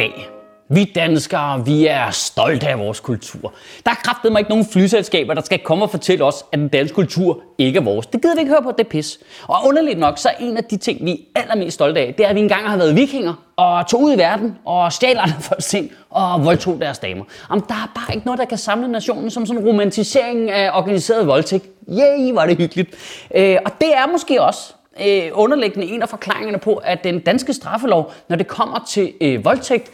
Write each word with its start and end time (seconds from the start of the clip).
Dag. 0.00 0.28
Vi 0.68 0.92
danskere, 0.94 1.64
vi 1.64 1.86
er 1.86 2.10
stolte 2.10 2.68
af 2.68 2.78
vores 2.78 3.00
kultur. 3.00 3.54
Der 3.84 3.90
er 3.90 3.94
kraftet 3.94 4.32
mig 4.32 4.40
ikke 4.40 4.50
nogen 4.50 4.66
flyselskaber, 4.72 5.34
der 5.34 5.42
skal 5.42 5.58
komme 5.58 5.84
og 5.84 5.90
fortælle 5.90 6.24
os, 6.24 6.44
at 6.52 6.58
den 6.58 6.68
danske 6.68 6.94
kultur 6.94 7.42
ikke 7.58 7.78
er 7.78 7.82
vores. 7.82 8.06
Det 8.06 8.22
gider 8.22 8.34
vi 8.34 8.40
ikke 8.40 8.50
høre 8.50 8.62
på, 8.62 8.72
det 8.78 8.84
er 8.84 8.88
pis. 8.88 9.18
Og 9.48 9.66
underligt 9.66 9.98
nok, 9.98 10.18
så 10.18 10.28
er 10.28 10.32
en 10.44 10.56
af 10.56 10.64
de 10.64 10.76
ting, 10.76 11.04
vi 11.04 11.26
er 11.34 11.40
allermest 11.40 11.74
stolte 11.74 12.00
af, 12.00 12.14
det 12.18 12.24
er, 12.24 12.28
at 12.28 12.34
vi 12.34 12.40
engang 12.40 12.68
har 12.68 12.76
været 12.76 12.96
vikinger 12.96 13.34
og 13.56 13.86
tog 13.88 14.02
ud 14.02 14.12
i 14.12 14.18
verden 14.18 14.56
og 14.64 14.92
stjal 14.92 15.18
andre 15.18 15.40
folks 15.48 15.66
ting 15.66 15.90
og 16.10 16.44
voldtog 16.44 16.80
deres 16.80 16.98
damer. 16.98 17.24
Om 17.48 17.60
der 17.60 17.74
er 17.74 17.92
bare 17.94 18.14
ikke 18.14 18.26
noget, 18.26 18.38
der 18.38 18.46
kan 18.46 18.58
samle 18.58 18.88
nationen 18.88 19.30
som 19.30 19.46
sådan 19.46 19.62
en 19.62 19.68
romantisering 19.68 20.50
af 20.50 20.70
organiseret 20.78 21.26
voldtægt. 21.26 21.66
Yay, 21.88 22.32
var 22.32 22.46
det 22.46 22.56
hyggeligt. 22.56 22.90
Øh, 23.34 23.56
og 23.64 23.72
det 23.80 23.94
er 23.94 24.12
måske 24.12 24.42
også 24.42 24.74
øh, 25.06 25.30
underliggende 25.32 25.86
en 25.86 26.02
af 26.02 26.08
forklaringerne 26.08 26.58
på, 26.58 26.74
at 26.74 27.04
den 27.04 27.20
danske 27.20 27.52
straffelov, 27.52 28.12
når 28.28 28.36
det 28.36 28.46
kommer 28.46 28.84
til 28.88 29.12
øh, 29.20 29.44
voldtægt, 29.44 29.90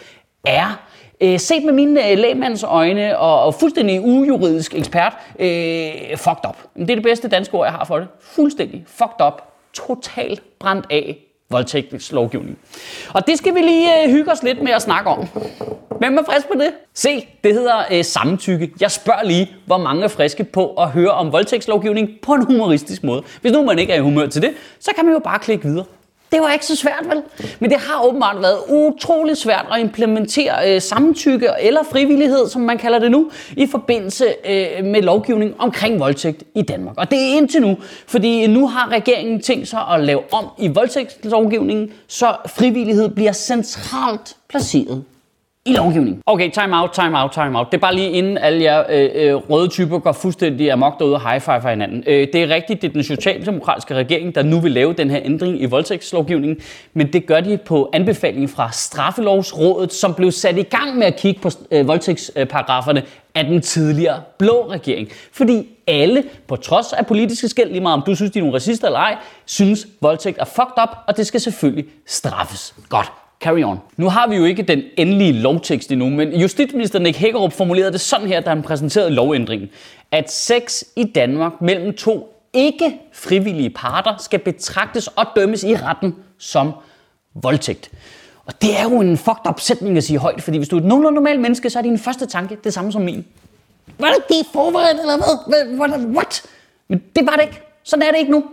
er 0.46 0.80
øh, 1.20 1.38
set 1.40 1.64
med 1.64 1.72
mine 1.72 2.10
øh, 2.10 2.18
lægmands 2.18 2.62
øjne 2.62 3.18
og, 3.18 3.42
og 3.42 3.54
fuldstændig 3.54 4.00
ujuridisk 4.00 4.74
ekspert, 4.74 5.12
øh, 5.38 6.16
fucked 6.16 6.48
up. 6.48 6.56
Det 6.76 6.90
er 6.90 6.94
det 6.94 7.02
bedste 7.02 7.28
danske 7.28 7.54
ord, 7.54 7.66
jeg 7.66 7.72
har 7.72 7.84
for 7.84 7.98
det. 7.98 8.08
Fuldstændig 8.20 8.84
fucked 8.86 9.26
up. 9.26 9.42
Totalt 9.72 10.58
brændt 10.58 10.86
af 10.90 11.25
voldtægtslovgivning. 11.50 12.58
Og 13.14 13.26
det 13.26 13.38
skal 13.38 13.54
vi 13.54 13.60
lige 13.60 14.04
øh, 14.04 14.10
hygge 14.10 14.32
os 14.32 14.42
lidt 14.42 14.62
med 14.62 14.72
at 14.72 14.82
snakke 14.82 15.10
om. 15.10 15.28
Hvem 15.98 16.18
er 16.18 16.22
frisk 16.22 16.46
på 16.48 16.58
det? 16.58 16.70
Se, 16.94 17.28
det 17.44 17.54
hedder 17.54 17.76
øh, 17.92 18.04
samtykke. 18.04 18.72
Jeg 18.80 18.90
spørger 18.90 19.24
lige, 19.24 19.50
hvor 19.66 19.78
mange 19.78 20.04
er 20.04 20.08
friske 20.08 20.44
på 20.44 20.74
at 20.74 20.88
høre 20.88 21.10
om 21.10 21.32
voldtægtslovgivning 21.32 22.10
på 22.22 22.32
en 22.32 22.44
humoristisk 22.44 23.04
måde. 23.04 23.22
Hvis 23.40 23.52
nu 23.52 23.62
man 23.62 23.78
ikke 23.78 23.92
er 23.92 23.96
i 23.96 24.00
humør 24.00 24.26
til 24.26 24.42
det, 24.42 24.50
så 24.80 24.90
kan 24.96 25.04
man 25.04 25.14
jo 25.14 25.20
bare 25.20 25.38
klikke 25.38 25.64
videre. 25.64 25.84
Det 26.32 26.40
var 26.40 26.52
ikke 26.52 26.66
så 26.66 26.76
svært, 26.76 27.04
vel? 27.08 27.22
Men 27.58 27.70
det 27.70 27.78
har 27.78 28.04
åbenbart 28.04 28.42
været 28.42 28.58
utrolig 28.68 29.36
svært 29.36 29.66
at 29.72 29.80
implementere 29.80 30.74
øh, 30.74 30.82
samtykke 30.82 31.48
eller 31.60 31.80
frivillighed, 31.92 32.48
som 32.48 32.62
man 32.62 32.78
kalder 32.78 32.98
det 32.98 33.10
nu, 33.10 33.30
i 33.56 33.66
forbindelse 33.66 34.24
øh, 34.24 34.84
med 34.84 35.02
lovgivning 35.02 35.54
omkring 35.58 36.00
voldtægt 36.00 36.42
i 36.54 36.62
Danmark. 36.62 36.94
Og 36.98 37.10
det 37.10 37.18
er 37.18 37.36
indtil 37.36 37.62
nu, 37.62 37.76
fordi 38.06 38.46
nu 38.46 38.68
har 38.68 38.88
regeringen 38.88 39.42
tænkt 39.42 39.68
sig 39.68 39.80
at 39.94 40.00
lave 40.04 40.20
om 40.32 40.44
i 40.58 40.68
voldtægtslovgivningen, 40.68 41.92
så 42.08 42.36
frivillighed 42.46 43.08
bliver 43.08 43.32
centralt 43.32 44.36
placeret 44.48 45.04
i 45.66 45.72
lovgivningen. 45.72 46.22
Okay, 46.26 46.50
time 46.50 46.80
out, 46.80 46.90
time 46.92 47.22
out, 47.22 47.32
time 47.32 47.58
out. 47.58 47.66
Det 47.72 47.76
er 47.76 47.80
bare 47.80 47.94
lige 47.94 48.10
inden 48.10 48.38
alle 48.38 48.62
jer 48.62 48.84
øh, 48.88 49.10
øh, 49.14 49.34
røde 49.34 49.68
typer 49.68 49.98
går 49.98 50.12
fuldstændig 50.12 50.72
amok 50.72 50.98
derude 50.98 51.14
og 51.14 51.30
high 51.30 51.40
five 51.40 51.70
hinanden. 51.70 52.04
Øh, 52.06 52.28
det 52.32 52.42
er 52.42 52.48
rigtigt, 52.54 52.82
det 52.82 52.88
er 52.88 52.92
den 52.92 53.04
socialdemokratiske 53.04 53.94
regering, 53.94 54.34
der 54.34 54.42
nu 54.42 54.60
vil 54.60 54.72
lave 54.72 54.92
den 54.92 55.10
her 55.10 55.20
ændring 55.24 55.62
i 55.62 55.66
voldtægtslovgivningen, 55.66 56.58
men 56.94 57.12
det 57.12 57.26
gør 57.26 57.40
de 57.40 57.56
på 57.56 57.90
anbefaling 57.92 58.50
fra 58.50 58.72
Straffelovsrådet, 58.72 59.92
som 59.92 60.14
blev 60.14 60.32
sat 60.32 60.58
i 60.58 60.62
gang 60.62 60.96
med 60.96 61.06
at 61.06 61.16
kigge 61.16 61.40
på 61.40 61.50
øh, 61.70 61.88
voldtægtsparagraferne 61.88 63.02
af 63.34 63.44
den 63.44 63.60
tidligere 63.60 64.20
blå 64.38 64.70
regering. 64.70 65.08
Fordi 65.32 65.68
alle, 65.86 66.24
på 66.48 66.56
trods 66.56 66.92
af 66.92 67.06
politiske 67.06 67.48
skæld, 67.48 67.70
lige 67.70 67.80
meget 67.80 67.94
om 67.94 68.02
du 68.06 68.14
synes, 68.14 68.32
de 68.32 68.38
er 68.38 68.42
nogle 68.42 68.54
racister 68.54 68.86
eller 68.86 68.98
ej, 68.98 69.16
synes, 69.44 69.86
voldtægt 70.00 70.38
er 70.38 70.44
fucked 70.44 70.82
up, 70.82 70.88
og 71.06 71.16
det 71.16 71.26
skal 71.26 71.40
selvfølgelig 71.40 71.84
straffes. 72.06 72.74
Godt. 72.88 73.12
Carry 73.40 73.64
on. 73.64 73.78
Nu 73.96 74.08
har 74.08 74.26
vi 74.28 74.36
jo 74.36 74.44
ikke 74.44 74.62
den 74.62 74.82
endelige 74.96 75.32
lovtekst 75.32 75.92
endnu, 75.92 76.10
men 76.10 76.40
justitsminister 76.40 76.98
Nick 76.98 77.18
Hækkerup 77.18 77.52
formulerede 77.52 77.92
det 77.92 78.00
sådan 78.00 78.26
her, 78.26 78.40
da 78.40 78.48
han 78.48 78.62
præsenterede 78.62 79.10
lovændringen. 79.10 79.68
At 80.10 80.32
sex 80.32 80.82
i 80.96 81.04
Danmark 81.04 81.52
mellem 81.60 81.94
to 81.94 82.32
ikke 82.52 83.00
frivillige 83.12 83.70
parter 83.70 84.14
skal 84.18 84.38
betragtes 84.38 85.06
og 85.06 85.24
dømmes 85.36 85.64
i 85.64 85.76
retten 85.76 86.14
som 86.38 86.72
voldtægt. 87.34 87.90
Og 88.46 88.62
det 88.62 88.78
er 88.78 88.82
jo 88.82 89.00
en 89.00 89.16
fucked 89.16 89.48
up 89.48 89.60
sætning 89.60 89.96
at 89.96 90.04
sige 90.04 90.18
højt, 90.18 90.42
fordi 90.42 90.58
hvis 90.58 90.68
du 90.68 90.76
er 90.76 90.80
et 90.80 90.86
nogenlunde 90.86 91.14
normalt 91.14 91.40
menneske, 91.40 91.70
så 91.70 91.78
er 91.78 91.82
din 91.82 91.98
første 91.98 92.26
tanke 92.26 92.56
det 92.64 92.74
samme 92.74 92.92
som 92.92 93.02
min. 93.02 93.24
Var 93.98 94.08
det 94.08 94.28
det 94.28 94.46
forberedt, 94.52 95.00
eller 95.00 95.16
hvad? 95.76 96.16
What? 96.16 96.42
Men 96.88 97.02
det 97.16 97.26
var 97.26 97.32
det 97.32 97.42
ikke. 97.42 97.60
Sådan 97.82 98.02
er 98.02 98.10
det 98.10 98.18
ikke 98.18 98.30
nu. 98.30 98.44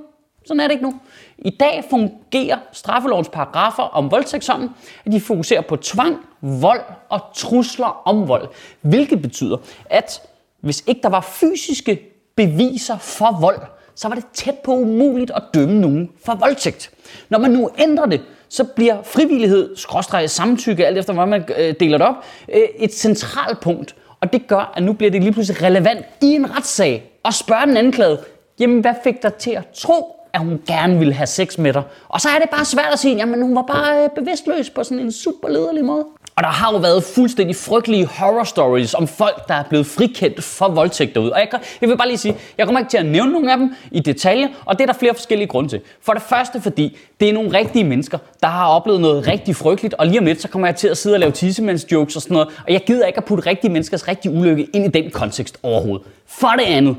Sådan 0.46 0.60
er 0.60 0.68
det 0.68 0.72
ikke 0.72 0.84
nu. 0.84 0.96
I 1.38 1.50
dag 1.50 1.84
fungerer 1.90 2.58
straffelovens 2.72 3.30
paragrafer 3.30 3.84
om 3.84 4.12
voldtægt 4.12 4.44
sådan, 4.44 4.70
at 5.06 5.12
de 5.12 5.22
fokuserer 5.22 5.62
på 5.62 5.76
tvang, 5.76 6.18
vold 6.42 6.82
og 7.10 7.22
trusler 7.36 8.02
om 8.06 8.28
vold. 8.28 8.48
Hvilket 8.82 9.22
betyder, 9.22 9.58
at 9.86 10.22
hvis 10.62 10.84
ikke 10.88 11.02
der 11.02 11.10
var 11.10 11.22
fysiske 11.22 12.00
beviser 12.36 12.98
for 12.98 13.38
vold, 13.42 13.60
så 13.96 14.08
var 14.08 14.16
det 14.16 14.26
tæt 14.34 14.58
på 14.64 14.72
umuligt 14.72 15.32
at 15.36 15.44
dømme 15.54 15.82
nogen 15.82 16.10
for 16.26 16.36
voldtægt. 16.36 16.92
Når 17.30 17.40
man 17.40 17.52
nu 17.52 17.70
ændrer 17.78 18.06
det, 18.06 18.22
så 18.50 18.64
bliver 18.64 19.04
frivillighed, 19.04 19.76
skråstreget 19.76 20.32
samtykke, 20.32 20.88
alt 20.88 20.98
efter 20.98 21.14
hvordan 21.14 21.30
man 21.30 21.46
øh, 21.58 21.76
deler 21.80 21.98
det 21.98 22.08
op, 22.08 22.16
øh, 22.54 22.62
et 22.76 22.94
centralt 22.94 23.60
punkt. 23.60 23.96
Og 24.22 24.34
det 24.34 24.48
gør, 24.48 24.74
at 24.76 24.84
nu 24.84 24.94
bliver 24.94 25.12
det 25.12 25.22
lige 25.22 25.34
pludselig 25.34 25.62
relevant 25.62 26.06
i 26.22 26.26
en 26.26 26.58
retssag 26.58 27.12
at 27.26 27.34
spørge 27.34 27.66
den 27.66 27.78
anklagede, 27.78 28.24
jamen 28.60 28.82
hvad 28.82 28.94
fik 29.04 29.24
dig 29.24 29.34
til 29.34 29.52
at 29.52 29.68
tro, 29.74 30.16
at 30.34 30.40
hun 30.40 30.62
gerne 30.68 31.00
ville 31.00 31.14
have 31.14 31.28
sex 31.28 31.58
med 31.58 31.74
dig. 31.74 31.84
Og 32.10 32.22
så 32.22 32.30
er 32.30 32.40
det 32.40 32.50
bare 32.50 32.66
svært 32.66 32.94
at 32.94 33.00
sige, 33.00 33.16
jamen 33.16 33.42
hun 33.42 33.56
var 33.56 33.62
bare 33.62 34.04
øh, 34.04 34.10
bevidstløs 34.16 34.70
på 34.70 34.84
sådan 34.84 35.00
en 35.00 35.12
super 35.12 35.50
lederlig 35.50 35.86
måde. 35.86 36.06
Og 36.36 36.44
der 36.44 36.50
har 36.50 36.72
jo 36.72 36.78
været 36.78 37.04
fuldstændig 37.04 37.56
frygtelige 37.56 38.06
horror 38.06 38.44
stories 38.44 38.94
om 38.94 39.08
folk, 39.08 39.48
der 39.48 39.54
er 39.54 39.64
blevet 39.64 39.86
frikendt 39.86 40.44
for 40.44 40.68
voldtægt 40.68 41.16
derude. 41.16 41.34
Og 41.34 41.40
jeg, 41.40 41.48
jeg 41.82 41.90
vil 41.90 41.98
bare 41.98 42.08
lige 42.08 42.18
sige, 42.18 42.36
jeg 42.58 42.66
kommer 42.66 42.80
ikke 42.80 42.90
til 42.90 42.98
at 42.98 43.06
nævne 43.06 43.32
nogen 43.32 43.50
af 43.50 43.58
dem 43.58 43.76
i 43.92 44.00
detaljer, 44.00 44.48
og 44.66 44.78
det 44.78 44.84
er 44.84 44.86
der 44.86 45.00
flere 45.00 45.14
forskellige 45.14 45.48
grunde 45.48 45.70
til. 45.70 45.82
For 46.02 46.14
det 46.14 46.22
første 46.22 46.62
fordi, 46.62 46.98
det 47.20 47.30
er 47.30 47.34
nogle 47.34 47.58
rigtige 47.58 47.84
mennesker, 47.84 48.18
der 48.42 48.48
har 48.48 48.68
oplevet 48.68 49.02
noget 49.02 49.28
rigtig 49.28 49.56
frygteligt, 49.56 49.94
og 49.94 50.08
lige 50.08 50.20
om 50.20 50.26
lidt, 50.26 50.42
så 50.42 50.48
kommer 50.48 50.68
jeg 50.68 50.76
til 50.76 50.88
at 50.88 50.98
sidde 50.98 51.16
og 51.16 51.20
lave 51.20 51.32
tissemands 51.32 51.92
jokes 51.92 52.16
og 52.16 52.22
sådan 52.22 52.36
noget, 52.36 52.48
og 52.68 52.74
jeg 52.74 52.82
gider 52.86 53.06
ikke 53.06 53.18
at 53.18 53.26
putte 53.26 53.50
rigtige 53.50 53.72
menneskers 53.72 54.08
rigtige 54.08 54.32
ulykke 54.32 54.64
ind 54.74 54.86
i 54.86 55.02
den 55.02 55.12
kontekst 55.12 55.58
overhovedet. 55.64 56.08
For 56.28 56.48
det 56.58 56.66
andet, 56.66 56.96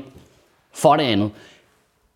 for 0.73 0.95
det 0.95 1.03
andet, 1.03 1.31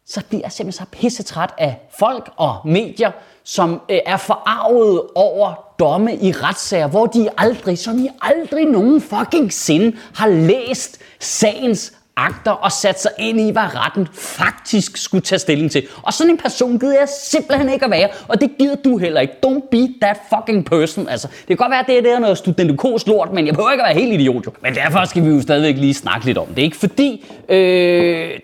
så 0.10 0.22
bliver 0.30 0.42
jeg 0.44 0.52
simpelthen 0.52 0.86
så 0.86 0.92
pissetræt 0.92 1.54
af 1.58 1.80
folk 2.00 2.30
og 2.38 2.56
medier, 2.66 3.12
som 3.44 3.82
øh, 3.90 4.00
er 4.06 4.18
forarvet 4.18 5.02
over 5.16 5.54
domme 5.80 6.16
i 6.16 6.32
retssager, 6.32 6.88
hvor 6.88 7.06
de 7.06 7.30
aldrig, 7.38 7.78
som 7.78 8.00
I 8.00 8.10
aldrig 8.22 8.66
nogen 8.66 9.02
fucking 9.02 9.54
sind 9.54 9.94
har 10.16 10.28
læst 10.28 11.00
sagens 11.20 11.94
akter 12.28 12.52
og 12.52 12.72
sat 12.72 13.02
sig 13.02 13.12
ind 13.20 13.40
i, 13.40 13.52
hvad 13.52 13.76
retten 13.76 14.08
faktisk 14.14 14.98
skulle 14.98 15.22
tage 15.22 15.40
stilling 15.40 15.72
til. 15.72 15.88
Og 16.04 16.14
sådan 16.14 16.32
en 16.32 16.38
person 16.38 16.80
gider 16.80 17.00
jeg 17.00 17.10
simpelthen 17.22 17.70
ikke 17.70 17.86
at 17.86 17.92
være, 17.92 18.10
og 18.28 18.42
det 18.42 18.52
gider 18.60 18.76
du 18.76 18.98
heller 18.98 19.22
ikke. 19.22 19.34
Don't 19.46 19.70
be 19.72 19.94
that 20.02 20.18
fucking 20.30 20.66
person. 20.66 21.10
Altså, 21.10 21.28
det 21.28 21.48
kan 21.48 21.58
godt 21.58 21.72
være, 21.72 21.80
at 21.80 21.88
det 21.88 21.98
er, 21.98 22.02
det 22.02 22.12
er 22.12 22.20
noget 22.20 22.38
studentikos 22.38 23.08
lort, 23.08 23.34
men 23.34 23.46
jeg 23.48 23.54
behøver 23.54 23.72
ikke 23.72 23.84
at 23.84 23.96
være 23.96 24.04
helt 24.06 24.22
idiot. 24.22 24.46
Jo. 24.46 24.52
Men 24.62 24.76
derfor 24.76 25.06
skal 25.06 25.24
vi 25.24 25.30
jo 25.30 25.42
stadigvæk 25.42 25.76
lige 25.78 25.94
snakke 25.94 26.26
lidt 26.26 26.38
om 26.38 26.48
det. 26.48 26.62
Ikke 26.62 26.78
fordi, 26.78 27.26
øh, 27.50 27.58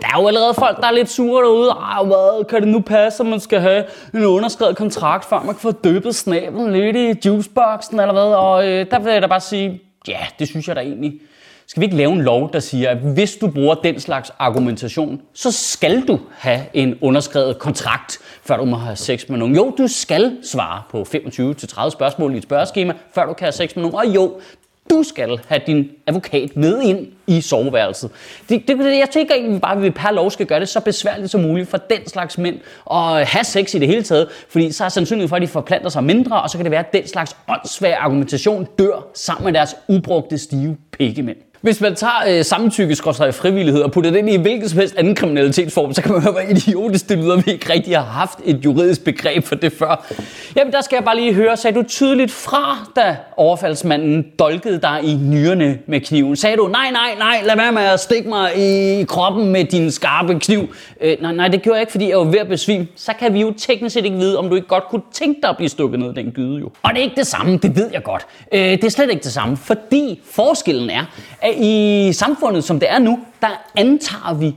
der 0.02 0.08
er 0.16 0.22
jo 0.22 0.28
allerede 0.28 0.54
folk, 0.54 0.78
der 0.78 0.88
er 0.88 0.92
lidt 0.92 1.10
sure 1.10 1.44
derude. 1.44 1.70
Ej, 1.70 2.04
hvad, 2.04 2.46
kan 2.50 2.62
det 2.62 2.68
nu 2.68 2.80
passe, 2.80 3.24
at 3.24 3.30
man 3.30 3.40
skal 3.40 3.60
have 3.60 3.84
en 4.14 4.26
underskrevet 4.26 4.78
kontrakt, 4.78 5.26
før 5.26 5.40
man 5.40 5.56
kan 5.56 5.62
få 5.62 5.72
døbet 5.72 6.16
snablen 6.16 6.74
lidt 6.74 6.96
i 6.96 7.28
juiceboxen 7.28 8.00
eller 8.00 8.14
hvad? 8.14 8.24
Og 8.24 8.68
øh, 8.68 8.86
der 8.92 9.00
vil 9.00 9.14
jeg 9.14 9.22
da 9.22 9.28
bare 9.28 9.40
sige, 9.40 9.82
ja, 10.08 10.20
det 10.40 10.48
synes 10.48 10.68
jeg 10.68 10.76
da 10.76 10.82
egentlig 10.82 11.14
skal 11.68 11.82
vi 11.82 11.86
ikke 11.86 11.98
lave 11.98 12.12
en 12.12 12.22
lov, 12.22 12.54
der 12.54 12.60
siger, 12.60 12.90
at 12.90 12.98
hvis 12.98 13.36
du 13.36 13.48
bruger 13.48 13.76
den 13.76 14.00
slags 14.00 14.32
argumentation, 14.40 15.22
så 15.34 15.52
skal 15.52 16.08
du 16.08 16.20
have 16.32 16.62
en 16.74 16.98
underskrevet 17.02 17.60
kontrakt, 17.60 18.20
før 18.44 18.58
du 18.58 18.66
må 18.66 18.76
have 18.76 18.96
sex 18.96 19.30
med 19.30 19.38
nogen? 19.38 19.56
Jo, 19.56 19.76
du 19.78 19.88
skal 19.88 20.38
svare 20.44 20.82
på 20.90 21.02
25-30 21.02 21.90
spørgsmål 21.90 22.34
i 22.34 22.38
et 22.38 22.44
spørgeskema, 22.44 22.94
før 23.14 23.26
du 23.26 23.34
kan 23.34 23.46
have 23.46 23.52
sex 23.52 23.76
med 23.76 23.84
nogen. 23.84 23.96
Og 23.96 24.16
jo, 24.16 24.40
du 24.90 25.04
skal 25.04 25.40
have 25.48 25.62
din 25.68 25.90
advokat 26.08 26.58
med 26.58 26.82
ind 26.82 27.08
i 27.28 27.42
soveværelset. 27.42 28.12
Det, 28.50 28.68
det, 28.68 28.78
jeg 28.80 29.10
tænker 29.12 29.36
egentlig 29.36 29.62
bare, 29.62 29.76
at 29.76 29.82
vi 29.82 29.90
per 29.90 30.12
lov 30.12 30.32
skal 30.32 30.46
gøre 30.46 30.60
det 30.60 30.70
så 30.70 30.80
besværligt 30.80 31.32
som 31.32 31.42
muligt 31.42 31.70
for 31.70 31.78
den 31.78 32.08
slags 32.08 32.38
mænd 32.38 32.60
at 32.92 33.28
have 33.28 33.44
sex 33.44 33.74
i 33.74 33.80
det 33.80 33.88
hele 33.88 34.04
taget, 34.04 34.28
fordi 34.50 34.72
så 34.72 34.86
er 34.86 34.90
sandsynligheden 34.90 35.30
for, 35.30 35.36
at 35.36 35.42
de 35.42 35.48
forplanter 35.48 35.90
sig 35.90 36.04
mindre, 36.04 36.42
og 36.42 36.50
så 36.50 36.58
kan 36.58 36.66
det 36.66 36.72
være, 36.72 36.86
at 36.86 36.94
den 36.94 37.08
slags 37.08 37.38
åndssvær 37.48 37.98
argumentation 37.98 38.68
dør 38.80 39.08
sammen 39.14 39.46
med 39.46 39.54
deres 39.54 39.76
ubrugte 39.88 40.38
stive 40.38 40.78
pikkemænd. 40.92 41.38
Hvis 41.66 41.82
man 41.82 41.96
tager 41.96 42.14
øh, 42.28 42.46
samtykke 42.46 42.96
frivillighed 42.96 43.82
og 43.82 43.92
putter 43.92 44.12
det 44.12 44.20
ind 44.20 44.30
i 44.30 44.38
hvilken 44.38 44.70
som 44.70 44.80
helst 44.80 44.96
anden 44.98 45.16
kriminalitetsform, 45.16 45.94
så 45.94 46.02
kan 46.02 46.12
man 46.12 46.22
høre, 46.22 46.32
hvor 46.32 46.42
idiotisk 46.42 47.10
det 47.10 47.18
lyder, 47.18 47.36
vi 47.36 47.52
ikke 47.52 47.74
rigtig 47.74 47.98
har 47.98 48.04
haft 48.04 48.40
et 48.46 48.66
juridisk 48.66 49.04
begreb 49.04 49.44
for 49.44 49.56
det 49.56 49.74
før. 49.74 50.06
Jamen, 50.56 50.74
der 50.74 50.82
skal 50.82 50.96
jeg 50.96 51.04
bare 51.04 51.16
lige 51.16 51.34
høre, 51.34 51.58
sagde 51.58 51.78
du 51.78 51.84
tydeligt 51.84 52.32
fra, 52.32 52.92
da 52.96 53.18
overfaldsmanden 53.38 54.26
dolkede 54.40 54.82
dig 54.82 55.00
i 55.04 55.14
nyrene 55.14 55.78
med 55.88 56.00
kniven? 56.00 56.36
Sagde 56.36 56.58
du, 56.58 56.68
nej, 56.68 56.92
nej, 56.92 57.16
nej, 57.18 57.42
lad 57.46 57.56
være 57.56 57.72
med 57.72 57.82
at 57.82 58.00
stikke 58.00 58.30
mig 58.30 58.52
i 58.58 59.04
kroppen 59.04 59.52
med 59.52 59.64
din 59.64 59.92
skarpe 59.92 60.40
kniv? 60.40 60.68
Øh, 61.02 61.18
nej, 61.22 61.34
nej, 61.34 61.48
det 61.48 61.62
gjorde 61.62 61.76
jeg 61.76 61.82
ikke, 61.82 61.92
fordi 61.92 62.10
jeg 62.10 62.18
var 62.18 62.24
ved 62.24 62.40
at 62.40 62.48
besvime. 62.48 62.88
Så 62.96 63.12
kan 63.20 63.34
vi 63.34 63.42
jo 63.42 63.54
teknisk 63.58 63.94
set 63.94 64.06
ikke 64.06 64.18
vide, 64.18 64.40
om 64.40 64.50
du 64.50 64.56
ikke 64.56 64.68
godt 64.68 64.84
kunne 64.84 65.02
tænke 65.14 65.40
dig 65.42 65.50
at 65.50 65.58
blive 65.58 65.70
stukket 65.70 66.00
ned 66.00 66.12
i 66.12 66.24
den 66.24 66.32
gyde 66.32 66.60
jo. 66.60 66.70
Og 66.84 66.90
det 66.90 67.00
er 67.00 67.04
ikke 67.04 67.16
det 67.16 67.28
samme, 67.28 67.58
det 67.58 67.76
ved 67.76 67.90
jeg 67.94 68.04
godt. 68.04 68.26
Øh, 68.52 68.60
det 68.60 68.84
er 68.84 68.90
slet 68.90 69.10
ikke 69.10 69.24
det 69.24 69.32
samme, 69.32 69.58
fordi 69.58 70.22
forskellen 70.32 70.90
er, 70.90 71.06
at 71.42 71.55
i 71.58 72.10
samfundet, 72.14 72.64
som 72.64 72.80
det 72.80 72.92
er 72.92 73.00
nu, 73.00 73.20
der 73.42 73.48
antager 73.76 74.34
vi, 74.34 74.56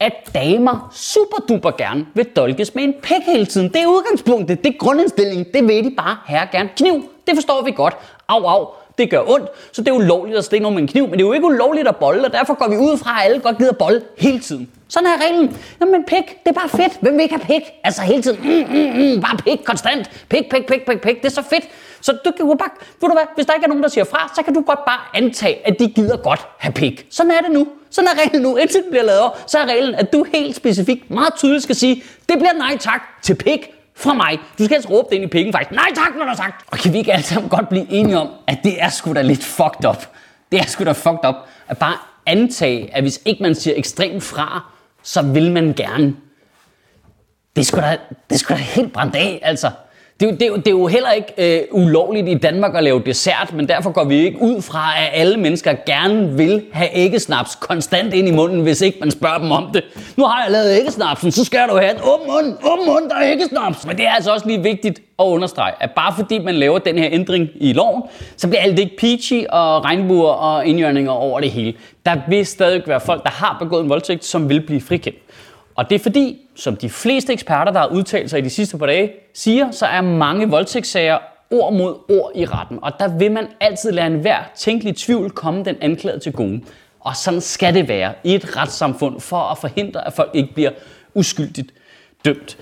at 0.00 0.12
damer 0.34 0.88
super 0.92 1.36
duper 1.48 1.70
gerne 1.70 2.06
vil 2.14 2.24
dolkes 2.24 2.74
med 2.74 2.84
en 2.84 2.94
pæk 3.02 3.22
hele 3.26 3.46
tiden. 3.46 3.68
Det 3.68 3.82
er 3.82 3.86
udgangspunktet, 3.86 4.64
det 4.64 4.74
er 4.74 4.78
grundindstilling, 4.78 5.46
det 5.54 5.68
vil 5.68 5.84
de 5.84 5.94
bare 5.96 6.16
her 6.26 6.46
gerne. 6.52 6.68
Kniv, 6.76 7.04
det 7.26 7.34
forstår 7.34 7.62
vi 7.64 7.70
godt. 7.70 7.96
Au, 8.28 8.44
au, 8.44 8.66
det 8.98 9.10
gør 9.10 9.22
ondt, 9.26 9.48
så 9.72 9.82
det 9.82 9.88
er 9.88 9.92
ulovligt 9.92 10.38
at 10.38 10.44
stikke 10.44 10.62
nogen 10.62 10.74
med 10.74 10.82
en 10.82 10.88
kniv, 10.88 11.04
men 11.04 11.12
det 11.12 11.20
er 11.20 11.26
jo 11.26 11.32
ikke 11.32 11.46
ulovligt 11.46 11.88
at 11.88 11.96
bolle, 11.96 12.24
og 12.24 12.32
derfor 12.32 12.54
går 12.54 12.68
vi 12.68 12.76
ud 12.76 12.98
fra, 12.98 13.20
at 13.20 13.24
alle 13.24 13.40
godt 13.40 13.58
gider 13.58 13.72
bolle 13.72 14.02
hele 14.18 14.40
tiden. 14.40 14.70
Sådan 14.88 15.06
er 15.06 15.26
reglen. 15.26 15.56
Jamen 15.80 16.04
pik, 16.04 16.44
det 16.44 16.50
er 16.50 16.52
bare 16.52 16.68
fedt. 16.68 16.98
Hvem 17.00 17.14
vil 17.14 17.22
ikke 17.22 17.34
have 17.34 17.46
pik? 17.46 17.62
Altså 17.84 18.02
hele 18.02 18.22
tiden, 18.22 18.38
mm, 18.42 18.76
mm, 18.76 19.14
mm, 19.14 19.20
bare 19.20 19.36
pik 19.36 19.64
konstant. 19.64 20.10
Pik, 20.28 20.50
pik, 20.50 20.66
pik, 20.66 20.86
pik, 20.86 21.00
pik. 21.00 21.16
Det 21.16 21.24
er 21.24 21.34
så 21.34 21.42
fedt. 21.42 21.64
Så 22.00 22.12
du 22.24 22.30
kan 22.36 22.46
jo 22.46 22.54
bare, 22.54 22.70
ved 23.00 23.08
du 23.08 23.14
hvad, 23.14 23.26
hvis 23.34 23.46
der 23.46 23.54
ikke 23.54 23.64
er 23.64 23.68
nogen, 23.68 23.82
der 23.82 23.88
siger 23.88 24.04
fra, 24.04 24.32
så 24.36 24.42
kan 24.42 24.54
du 24.54 24.60
godt 24.60 24.84
bare 24.84 25.00
antage, 25.14 25.66
at 25.68 25.78
de 25.78 25.88
gider 25.88 26.16
godt 26.16 26.46
have 26.58 26.72
pik. 26.72 27.06
Sådan 27.10 27.32
er 27.32 27.40
det 27.40 27.50
nu. 27.50 27.68
Sådan 27.90 28.08
er 28.08 28.22
reglen 28.22 28.42
nu. 28.42 28.56
Indtil 28.56 28.82
det 28.82 28.90
bliver 28.90 29.04
lavet 29.04 29.30
så 29.46 29.58
er 29.58 29.66
reglen, 29.66 29.94
at 29.94 30.12
du 30.12 30.26
helt 30.34 30.56
specifikt 30.56 31.10
meget 31.10 31.34
tydeligt 31.34 31.62
skal 31.62 31.74
sige, 31.74 32.02
det 32.28 32.38
bliver 32.38 32.52
nej 32.52 32.76
tak 32.78 33.02
til 33.22 33.34
pik 33.34 33.70
fra 33.94 34.14
mig. 34.14 34.38
Du 34.58 34.64
skal 34.64 34.74
altså 34.74 34.90
råbe 34.90 35.08
det 35.10 35.16
ind 35.16 35.24
i 35.24 35.28
pikken 35.28 35.52
faktisk. 35.52 35.70
Nej 35.70 35.88
tak, 35.94 36.14
når 36.16 36.22
du 36.22 36.28
har 36.28 36.36
sagt. 36.36 36.64
Og 36.70 36.78
kan 36.78 36.92
vi 36.92 36.98
ikke 36.98 37.12
alle 37.12 37.24
sammen 37.24 37.48
godt 37.48 37.68
blive 37.68 37.86
enige 37.90 38.18
om, 38.18 38.28
at 38.46 38.58
det 38.64 38.82
er 38.82 38.88
sgu 38.88 39.12
da 39.12 39.22
lidt 39.22 39.44
fucked 39.44 39.88
up. 39.88 40.06
Det 40.52 40.60
er 40.60 40.66
sgu 40.66 40.84
da 40.84 40.92
fucked 40.92 41.28
up. 41.28 41.34
At 41.68 41.78
bare 41.78 41.96
antage, 42.26 42.90
at 42.96 43.02
hvis 43.02 43.20
ikke 43.24 43.42
man 43.42 43.54
siger 43.54 43.74
ekstremt 43.76 44.22
fra, 44.22 44.75
så 45.06 45.22
vil 45.22 45.52
man 45.52 45.74
gerne. 45.74 46.16
Det 47.56 47.66
skulle 47.66 47.86
da, 47.86 47.98
det 48.30 48.40
skulle 48.40 48.58
da 48.58 48.62
helt 48.62 48.92
brændt 48.92 49.16
af, 49.16 49.40
altså. 49.42 49.70
Det, 50.20 50.40
det, 50.40 50.40
det 50.56 50.66
er 50.66 50.70
jo 50.70 50.86
heller 50.86 51.10
ikke 51.10 51.32
øh, 51.38 51.62
ulovligt 51.72 52.28
i 52.28 52.34
Danmark 52.34 52.74
at 52.74 52.84
lave 52.84 53.02
dessert, 53.06 53.52
men 53.54 53.68
derfor 53.68 53.90
går 53.90 54.04
vi 54.04 54.14
ikke 54.14 54.42
ud 54.42 54.62
fra, 54.62 54.92
at 54.98 55.08
alle 55.12 55.36
mennesker 55.36 55.74
gerne 55.86 56.36
vil 56.36 56.64
have 56.72 56.88
æggesnaps 56.94 57.54
konstant 57.54 58.14
ind 58.14 58.28
i 58.28 58.30
munden, 58.30 58.60
hvis 58.62 58.80
ikke 58.80 58.98
man 59.00 59.10
spørger 59.10 59.38
dem 59.38 59.50
om 59.50 59.70
det. 59.74 59.84
Nu 60.16 60.24
har 60.24 60.42
jeg 60.42 60.52
lavet 60.52 60.78
æggesnapsen, 60.78 61.32
så 61.32 61.44
skal 61.44 61.68
du 61.68 61.76
have 61.76 61.90
en 61.90 62.00
åben 62.02 62.26
mund, 62.26 62.56
åben 62.72 62.86
mund, 62.86 63.10
der 63.10 63.16
er 63.16 63.32
æggesnaps. 63.32 63.86
Men 63.86 63.96
det 63.96 64.06
er 64.06 64.10
altså 64.10 64.32
også 64.32 64.46
lige 64.46 64.62
vigtigt 64.62 64.98
at 65.18 65.24
understrege, 65.24 65.72
at 65.80 65.90
bare 65.90 66.14
fordi 66.16 66.38
man 66.38 66.54
laver 66.54 66.78
den 66.78 66.98
her 66.98 67.08
ændring 67.12 67.48
i 67.54 67.72
loven, 67.72 68.02
så 68.36 68.48
bliver 68.48 68.62
alt 68.62 68.78
ikke 68.78 68.96
peachy 68.98 69.46
og 69.48 69.84
regnbuer 69.84 70.30
og 70.32 70.66
indjørninger 70.66 71.12
over 71.12 71.40
det 71.40 71.50
hele. 71.50 71.74
Der 72.06 72.16
vil 72.28 72.46
stadig 72.46 72.82
være 72.86 73.00
folk, 73.00 73.22
der 73.22 73.30
har 73.30 73.56
begået 73.60 73.82
en 73.82 73.88
voldtægt, 73.88 74.24
som 74.24 74.48
vil 74.48 74.60
blive 74.60 74.80
frikendt. 74.80 75.18
Og 75.76 75.90
det 75.90 75.94
er 75.94 75.98
fordi, 75.98 76.38
som 76.54 76.76
de 76.76 76.90
fleste 76.90 77.32
eksperter, 77.32 77.72
der 77.72 77.80
har 77.80 77.86
udtalt 77.86 78.30
sig 78.30 78.38
i 78.38 78.42
de 78.42 78.50
sidste 78.50 78.78
par 78.78 78.86
dage, 78.86 79.12
siger, 79.34 79.70
så 79.70 79.86
er 79.86 80.00
mange 80.00 80.48
voldtægtssager 80.48 81.18
ord 81.50 81.72
mod 81.72 81.94
ord 82.10 82.32
i 82.34 82.44
retten. 82.44 82.78
Og 82.82 82.92
der 82.98 83.18
vil 83.18 83.32
man 83.32 83.46
altid 83.60 83.92
lade 83.92 84.06
enhver 84.06 84.38
tænkelig 84.56 84.96
tvivl 84.96 85.30
komme 85.30 85.64
den 85.64 85.76
anklagede 85.80 86.20
til 86.20 86.32
gode. 86.32 86.60
Og 87.00 87.16
sådan 87.16 87.40
skal 87.40 87.74
det 87.74 87.88
være 87.88 88.12
i 88.24 88.34
et 88.34 88.56
retssamfund 88.56 89.20
for 89.20 89.36
at 89.36 89.58
forhindre, 89.58 90.06
at 90.06 90.12
folk 90.12 90.30
ikke 90.34 90.54
bliver 90.54 90.70
uskyldigt 91.14 91.72
dømt. 92.24 92.56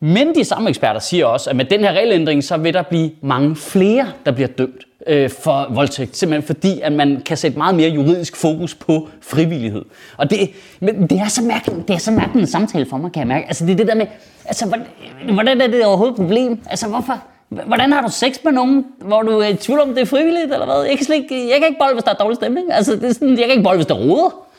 Men 0.00 0.34
de 0.34 0.44
samme 0.44 0.68
eksperter 0.68 1.00
siger 1.00 1.26
også, 1.26 1.50
at 1.50 1.56
med 1.56 1.64
den 1.64 1.80
her 1.80 1.92
regelændring, 1.92 2.44
så 2.44 2.56
vil 2.56 2.74
der 2.74 2.82
blive 2.82 3.10
mange 3.20 3.56
flere, 3.56 4.12
der 4.26 4.32
bliver 4.32 4.48
dømt 4.48 4.84
øh, 5.06 5.30
for 5.30 5.66
voldtægt. 5.70 6.16
Simpelthen 6.16 6.46
fordi, 6.46 6.80
at 6.80 6.92
man 6.92 7.22
kan 7.26 7.36
sætte 7.36 7.58
meget 7.58 7.74
mere 7.74 7.88
juridisk 7.88 8.36
fokus 8.36 8.74
på 8.74 9.08
frivillighed. 9.20 9.84
Og 10.16 10.30
det, 10.30 10.50
men 10.80 11.06
det 11.06 11.18
er 11.18 11.28
så 11.28 11.42
mærkeligt, 11.42 11.88
det 11.88 11.94
er 11.94 11.98
så 11.98 12.10
mærkeligt 12.10 12.42
en 12.42 12.46
samtale 12.46 12.86
for 12.90 12.96
mig, 12.96 13.12
kan 13.12 13.20
jeg 13.20 13.28
mærke. 13.28 13.46
Altså 13.46 13.66
det 13.66 13.72
er 13.72 13.76
det 13.76 13.86
der 13.86 13.94
med, 13.94 14.06
altså 14.44 14.66
hvordan, 14.66 14.86
hvordan 15.32 15.60
er 15.60 15.66
det 15.66 15.84
overhovedet 15.84 16.12
et 16.12 16.16
problem? 16.16 16.58
Altså 16.70 16.88
hvorfor? 16.88 17.22
Hvordan 17.48 17.92
har 17.92 18.00
du 18.00 18.10
sex 18.10 18.36
med 18.44 18.52
nogen, 18.52 18.84
hvor 18.98 19.22
du 19.22 19.38
er 19.38 19.46
i 19.46 19.54
tvivl 19.54 19.80
om, 19.80 19.88
det 19.88 19.98
er 19.98 20.06
frivilligt, 20.06 20.52
eller 20.52 20.66
hvad? 20.66 20.82
Jeg 20.82 20.96
kan, 20.96 21.06
slet 21.06 21.16
ikke, 21.16 21.48
jeg 21.48 21.58
kan 21.58 21.68
ikke 21.68 21.78
bolle, 21.80 21.94
hvis 21.94 22.04
der 22.04 22.10
er 22.10 22.14
dårlig 22.14 22.36
stemning. 22.36 22.72
Altså, 22.72 22.92
det 22.92 23.04
er 23.04 23.12
sådan, 23.12 23.28
jeg 23.28 23.38
kan 23.38 23.50
ikke 23.50 23.62
bolle, 23.62 23.78
hvis 23.78 23.86
der 23.86 23.94
roder. 23.94 24.49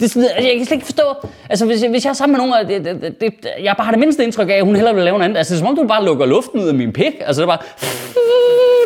Det 0.00 0.16
jeg 0.16 0.54
kan 0.56 0.66
slet 0.66 0.72
ikke 0.72 0.84
forstå, 0.84 1.02
altså 1.50 1.66
hvis 1.66 1.82
hvis 1.82 2.04
jeg 2.04 2.10
er 2.10 2.14
sammen 2.14 2.38
med 2.38 2.46
nogen, 2.46 2.68
det, 2.84 3.02
det, 3.02 3.20
det, 3.20 3.50
jeg 3.62 3.74
bare 3.76 3.84
har 3.84 3.92
det 3.92 4.00
mindste 4.00 4.24
indtryk 4.24 4.48
af, 4.48 4.54
at 4.54 4.64
hun 4.64 4.76
hellere 4.76 4.94
vil 4.94 5.04
lave 5.04 5.18
noget 5.18 5.24
andet. 5.24 5.38
Altså 5.38 5.54
det 5.54 5.60
er 5.60 5.64
som 5.64 5.68
om, 5.68 5.76
du 5.76 5.88
bare 5.88 6.04
lukker 6.04 6.26
luften 6.26 6.60
ud 6.60 6.68
af 6.68 6.74
min 6.74 6.92
pik. 6.92 7.14
Altså 7.20 7.42
det 7.42 7.48
er 7.48 7.56
bare, 7.56 7.66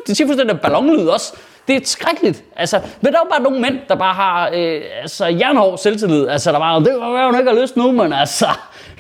det 0.06 0.16
siger 0.16 0.28
fuldstændig 0.28 0.60
ballonlyd 0.60 1.06
også. 1.06 1.34
Det 1.68 1.76
er 1.76 1.80
skrækkeligt. 1.84 2.44
Altså, 2.56 2.80
men 3.00 3.12
der 3.12 3.18
er 3.18 3.22
jo 3.24 3.30
bare 3.30 3.42
nogle 3.42 3.60
mænd, 3.60 3.78
der 3.88 3.94
bare 3.94 4.14
har 4.14 4.50
øh, 4.54 4.80
altså, 5.02 5.26
jernhård 5.26 5.78
selvtillid. 5.78 6.28
Altså, 6.28 6.52
der 6.52 6.58
bare, 6.58 6.80
det 6.84 6.94
var 7.00 7.32
jo 7.32 7.38
ikke 7.38 7.50
har 7.50 7.60
lyst 7.60 7.76
nu, 7.76 7.92
men 7.92 8.12
altså, 8.12 8.46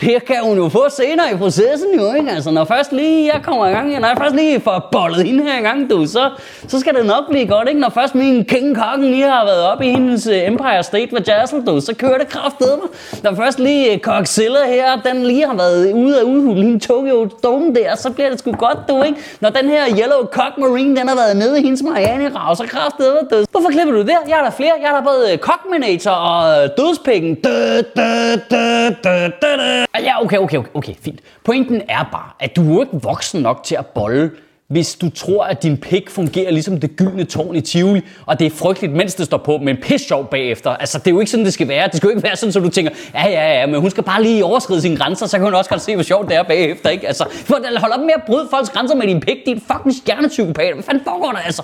det 0.00 0.24
kan 0.24 0.36
hun 0.42 0.56
jo 0.56 0.68
få 0.68 0.88
senere 0.88 1.32
i 1.32 1.36
processen 1.36 1.88
jo, 1.98 2.14
ikke? 2.14 2.30
Altså, 2.30 2.50
når 2.50 2.64
først 2.64 2.92
lige 2.92 3.30
jeg 3.34 3.42
kommer 3.42 3.66
i 3.66 3.70
gang, 3.72 4.00
når 4.00 4.08
jeg 4.08 4.16
først 4.18 4.34
lige 4.34 4.60
får 4.60 4.88
bollet 4.92 5.26
hende 5.26 5.42
her 5.44 5.60
i 5.60 5.62
gang, 5.62 5.90
du, 5.90 6.06
så, 6.06 6.30
så 6.68 6.80
skal 6.80 6.94
det 6.94 7.06
nok 7.06 7.28
blive 7.30 7.46
godt, 7.46 7.68
ikke? 7.68 7.80
Når 7.80 7.90
først 7.90 8.14
min 8.14 8.44
King 8.44 8.76
Kokken 8.76 9.10
lige 9.10 9.28
har 9.28 9.44
været 9.44 9.62
op 9.62 9.82
i 9.82 9.90
hendes 9.90 10.26
øh, 10.26 10.46
Empire 10.46 10.82
State 10.82 11.08
med 11.12 11.20
Jazzle, 11.22 11.64
du, 11.66 11.80
så 11.80 11.94
kører 11.94 12.18
det 12.18 12.28
kraftedeme. 12.28 12.82
Når 13.22 13.34
først 13.34 13.58
lige 13.58 13.92
øh, 13.92 13.98
Coxilla 13.98 14.66
her, 14.66 14.96
den 15.12 15.22
lige 15.22 15.46
har 15.46 15.54
været 15.54 15.92
ude 15.92 16.20
af 16.20 16.22
udhulen 16.22 16.76
i 16.76 16.80
Tokyo 16.80 17.28
Dome 17.42 17.74
der, 17.74 17.96
så 17.96 18.10
bliver 18.10 18.30
det 18.30 18.38
sgu 18.38 18.52
godt, 18.52 18.78
du, 18.88 19.02
ikke? 19.02 19.18
Når 19.40 19.50
den 19.50 19.68
her 19.68 19.84
Yellow 19.88 20.24
Cock 20.32 20.58
Marine, 20.58 20.96
den 20.96 21.08
har 21.08 21.16
været 21.16 21.36
nede 21.36 21.60
i 21.60 21.62
hendes 21.62 21.82
Marianne-rav, 21.82 22.56
så 22.56 22.64
kraftedeme, 22.66 23.18
du. 23.30 23.44
Hvorfor 23.50 23.70
klipper 23.70 23.94
du 23.94 24.02
der? 24.02 24.18
Jeg 24.28 24.36
har 24.36 24.44
der 24.44 24.50
flere. 24.50 24.72
Jeg 24.80 24.88
har 24.88 24.96
der 24.96 25.04
både 25.04 25.32
øh, 25.32 25.38
Cockminator 25.38 26.10
og 26.10 26.68
Dødspikken. 26.78 27.34
Dø. 27.34 27.82
Ah, 29.94 30.02
ja, 30.02 30.24
okay, 30.24 30.38
okay, 30.38 30.58
okay, 30.58 30.70
okay, 30.74 30.94
fint. 31.00 31.20
Pointen 31.44 31.82
er 31.88 32.08
bare, 32.12 32.30
at 32.40 32.56
du 32.56 32.78
er 32.78 32.82
ikke 32.82 33.02
voksen 33.02 33.42
nok 33.42 33.64
til 33.64 33.74
at 33.74 33.86
bolle 33.86 34.30
hvis 34.72 34.94
du 34.94 35.10
tror, 35.10 35.44
at 35.44 35.62
din 35.62 35.76
pik 35.76 36.10
fungerer 36.10 36.50
ligesom 36.50 36.80
det 36.80 36.96
gyldne 36.96 37.24
tårn 37.24 37.56
i 37.56 37.60
Tivoli, 37.60 38.00
og 38.26 38.38
det 38.38 38.46
er 38.46 38.50
frygteligt, 38.50 38.92
mens 38.92 39.14
det 39.14 39.26
står 39.26 39.36
på, 39.36 39.58
men 39.58 39.76
pis 39.82 40.00
sjov 40.00 40.26
bagefter. 40.26 40.70
Altså, 40.70 40.98
det 40.98 41.06
er 41.06 41.10
jo 41.10 41.20
ikke 41.20 41.30
sådan, 41.30 41.44
det 41.44 41.52
skal 41.52 41.68
være. 41.68 41.86
Det 41.88 41.96
skal 41.96 42.06
jo 42.06 42.10
ikke 42.10 42.22
være 42.22 42.36
sådan, 42.36 42.52
som 42.52 42.62
du 42.62 42.68
tænker, 42.68 42.92
ja, 43.14 43.28
ja, 43.28 43.60
ja, 43.60 43.66
men 43.66 43.80
hun 43.80 43.90
skal 43.90 44.02
bare 44.02 44.22
lige 44.22 44.44
overskride 44.44 44.80
sine 44.80 44.96
grænser, 44.96 45.26
så 45.26 45.36
kan 45.36 45.44
hun 45.44 45.54
også 45.54 45.70
godt 45.70 45.82
se, 45.82 45.94
hvor 45.94 46.02
sjovt 46.02 46.28
det 46.28 46.36
er 46.36 46.42
bagefter, 46.42 46.90
ikke? 46.90 47.06
Altså, 47.06 47.24
hold 47.76 47.92
op 47.92 48.00
med 48.00 48.10
at 48.16 48.22
bryde 48.26 48.48
folks 48.50 48.70
grænser 48.70 48.96
med 48.96 49.06
din 49.06 49.20
pik, 49.20 49.36
din 49.46 49.60
fucking 49.72 49.94
stjernepsykopat. 49.94 50.74
Hvad 50.74 50.84
fanden 50.84 51.04
foregår 51.04 51.32
der, 51.32 51.38
altså? 51.38 51.62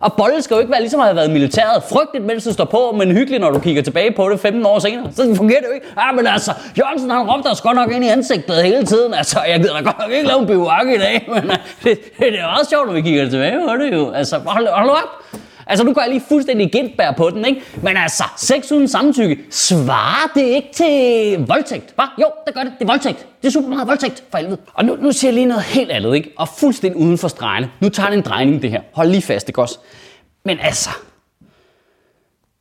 Og 0.00 0.12
bolden 0.12 0.42
skal 0.42 0.54
jo 0.54 0.60
ikke 0.60 0.72
være 0.72 0.80
ligesom 0.80 1.00
at 1.00 1.06
have 1.06 1.16
været 1.16 1.30
militæret. 1.30 1.82
Frygteligt, 1.82 2.26
mens 2.26 2.44
det 2.44 2.54
står 2.54 2.64
på, 2.64 2.94
men 2.98 3.12
hyggeligt, 3.12 3.40
når 3.40 3.50
du 3.50 3.58
kigger 3.58 3.82
tilbage 3.82 4.12
på 4.12 4.28
det 4.28 4.40
15 4.40 4.66
år 4.66 4.78
senere. 4.78 5.12
Så 5.12 5.34
fungerer 5.36 5.60
det 5.60 5.66
jo 5.68 5.72
ikke. 5.72 5.86
Ah, 5.96 6.16
men 6.16 6.26
altså, 6.26 6.52
Jørgensen 6.78 7.10
han 7.10 7.30
råbte 7.30 7.46
os 7.46 7.60
godt 7.60 7.76
nok 7.76 7.92
ind 7.92 8.04
i 8.04 8.08
ansigtet 8.08 8.62
hele 8.62 8.86
tiden. 8.86 9.14
Altså, 9.14 9.40
jeg 9.48 9.60
gider 9.60 9.76
da 9.76 9.82
godt 9.82 9.98
nok 9.98 10.10
ikke 10.10 10.28
lave 10.28 10.40
en 10.40 10.46
bivak 10.46 10.86
i 10.86 10.98
dag, 10.98 11.26
men 11.34 11.42
det, 11.42 11.60
det, 11.84 11.98
det, 12.18 12.38
er 12.38 12.46
meget 12.46 12.68
sjovt, 12.70 12.86
når 12.86 12.94
vi 12.94 13.00
kigger 13.00 13.30
tilbage 13.30 13.60
på 13.68 13.76
det 13.76 13.92
jo. 13.92 14.10
Altså, 14.10 14.38
hold, 14.38 14.68
hold 14.68 14.90
op. 14.90 15.40
Altså, 15.70 15.84
nu 15.84 15.92
går 15.92 16.00
jeg 16.00 16.10
lige 16.10 16.22
fuldstændig 16.28 16.72
gentbær 16.72 17.12
på 17.12 17.30
den, 17.30 17.44
ikke? 17.44 17.62
Men 17.82 17.96
altså, 17.96 18.24
sex 18.36 18.72
uden 18.72 18.88
samtykke, 18.88 19.38
svarer 19.50 20.32
det 20.34 20.42
ikke 20.42 20.68
til 20.72 21.46
voldtægt? 21.46 21.94
Hva? 21.94 22.04
Jo, 22.20 22.26
det 22.46 22.54
gør 22.54 22.62
det. 22.62 22.72
Det 22.78 22.84
er 22.84 22.86
voldtægt. 22.86 23.26
Det 23.42 23.48
er 23.48 23.52
super 23.52 23.68
meget 23.68 23.88
voldtægt, 23.88 24.24
for 24.30 24.38
helvede. 24.38 24.58
Og 24.74 24.84
nu, 24.84 24.96
nu 24.96 25.12
siger 25.12 25.28
jeg 25.28 25.34
lige 25.34 25.46
noget 25.46 25.62
helt 25.62 25.90
andet, 25.90 26.14
ikke? 26.14 26.32
Og 26.36 26.48
fuldstændig 26.48 27.00
uden 27.00 27.18
for 27.18 27.28
stregene. 27.28 27.70
Nu 27.80 27.88
tager 27.88 28.10
det 28.10 28.16
en 28.16 28.22
drejning, 28.22 28.62
det 28.62 28.70
her. 28.70 28.80
Hold 28.92 29.08
lige 29.08 29.22
fast, 29.22 29.48
ikke 29.48 29.62
også? 29.62 29.78
Men 30.44 30.58
altså, 30.60 30.90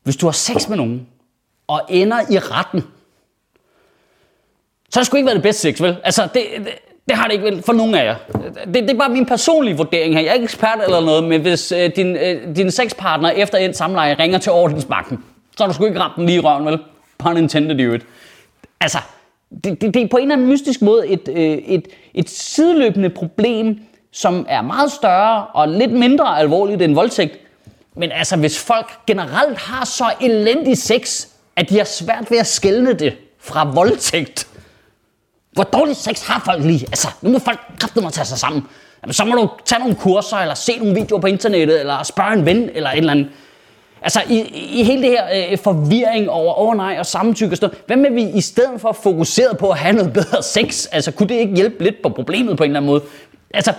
hvis 0.03 0.15
du 0.15 0.25
har 0.27 0.31
sex 0.31 0.67
med 0.67 0.77
nogen, 0.77 1.07
og 1.67 1.81
ender 1.89 2.19
i 2.31 2.39
retten, 2.39 2.81
så 4.89 4.99
har 4.99 5.01
det 5.01 5.07
sgu 5.07 5.17
ikke 5.17 5.25
været 5.25 5.35
det 5.35 5.43
bedste 5.43 5.61
sex, 5.61 5.81
vel? 5.81 5.97
Altså, 6.03 6.27
det, 6.33 6.43
det, 6.57 6.69
det 7.09 7.17
har 7.17 7.27
det 7.27 7.33
ikke 7.33 7.45
vel 7.45 7.63
for 7.63 7.73
nogen 7.73 7.95
af 7.95 8.05
jer. 8.05 8.15
Det, 8.65 8.73
det 8.73 8.89
er 8.89 8.97
bare 8.97 9.09
min 9.09 9.25
personlige 9.25 9.77
vurdering 9.77 10.13
her. 10.13 10.21
Jeg 10.21 10.29
er 10.29 10.33
ikke 10.33 10.43
ekspert 10.43 10.79
eller 10.83 10.99
noget, 10.99 11.23
men 11.23 11.41
hvis 11.41 11.71
øh, 11.71 11.91
din, 11.95 12.15
øh, 12.15 12.55
din 12.55 12.71
sexpartner 12.71 13.29
efter 13.29 13.57
en 13.57 13.73
samleje 13.73 14.15
ringer 14.19 14.37
til 14.37 14.51
ordensmagten, 14.51 15.23
så 15.57 15.63
har 15.63 15.67
du 15.67 15.73
sgu 15.73 15.85
ikke 15.85 15.99
ramt 15.99 16.15
den 16.15 16.25
lige 16.25 16.35
i 16.35 16.39
røven, 16.39 16.65
vel? 16.65 16.79
Pun 17.17 17.37
intended 17.37 17.79
you 17.79 17.93
it. 17.93 18.01
Altså, 18.81 18.97
det, 19.63 19.81
det, 19.81 19.93
det 19.93 20.01
er 20.01 20.07
på 20.07 20.17
en 20.17 20.23
eller 20.23 20.35
anden 20.35 20.47
mystisk 20.47 20.81
måde 20.81 21.07
et, 21.07 21.29
øh, 21.31 21.41
et, 21.41 21.87
et 22.13 22.29
sideløbende 22.29 23.09
problem, 23.09 23.79
som 24.11 24.45
er 24.49 24.61
meget 24.61 24.91
større 24.91 25.45
og 25.53 25.67
lidt 25.67 25.91
mindre 25.91 26.39
alvorligt 26.39 26.81
end 26.81 26.93
voldtægt, 26.93 27.39
Men 27.95 28.11
altså, 28.11 28.37
hvis 28.37 28.59
folk 28.59 28.91
generelt 29.07 29.57
har 29.57 29.85
så 29.85 30.05
elendig 30.21 30.77
sex, 30.77 31.27
at 31.55 31.69
de 31.69 31.77
har 31.77 31.83
svært 31.83 32.31
ved 32.31 32.37
at 32.37 32.47
skelne 32.47 32.93
det 32.93 33.13
fra 33.39 33.71
voldtægt. 33.73 34.47
Hvor 35.51 35.63
dårlig 35.63 35.95
sex 35.95 36.27
har 36.27 36.41
folk 36.45 36.63
lige? 36.63 36.85
Altså, 36.87 37.07
nu 37.21 37.29
må 37.29 37.39
folk 37.39 37.59
kræfte 37.79 38.05
at 38.05 38.13
tage 38.13 38.25
sig 38.25 38.37
sammen. 38.37 38.63
Jamen, 39.03 39.13
så 39.13 39.25
må 39.25 39.35
du 39.35 39.49
tage 39.65 39.79
nogle 39.79 39.95
kurser, 39.95 40.37
eller 40.37 40.55
se 40.55 40.77
nogle 40.77 40.95
videoer 40.95 41.21
på 41.21 41.27
internettet, 41.27 41.79
eller 41.79 42.03
spørge 42.03 42.33
en 42.33 42.45
ven, 42.45 42.69
eller 42.73 42.89
et 42.89 42.97
eller 42.97 43.11
andet. 43.11 43.29
Altså 44.01 44.21
i, 44.29 44.39
i 44.79 44.83
hele 44.83 45.01
det 45.01 45.09
her 45.09 45.51
øh, 45.51 45.57
forvirring 45.57 46.29
over, 46.29 46.59
åh 46.59 46.67
oh, 46.67 46.77
nej, 46.77 46.95
og 46.99 47.05
samtykke 47.05 47.53
og 47.53 47.57
sådan 47.57 47.69
noget. 47.69 47.83
Hvad 47.87 47.97
med 47.97 48.11
vi 48.11 48.37
i 48.37 48.41
stedet 48.41 48.81
for 48.81 48.91
fokuseret 48.91 49.57
på 49.57 49.69
at 49.69 49.77
have 49.77 49.95
noget 49.95 50.13
bedre 50.13 50.43
sex? 50.43 50.87
Altså 50.91 51.11
kunne 51.11 51.29
det 51.29 51.35
ikke 51.35 51.55
hjælpe 51.55 51.83
lidt 51.83 51.95
på 52.03 52.09
problemet 52.09 52.57
på 52.57 52.63
en 52.63 52.69
eller 52.69 52.79
anden 52.79 52.91
måde? 52.91 53.03
Altså, 53.53 53.73